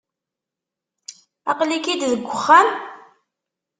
[1.51, 2.69] Aql-ik-id deg uxxam?